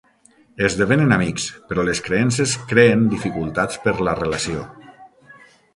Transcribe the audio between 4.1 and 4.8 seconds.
relació.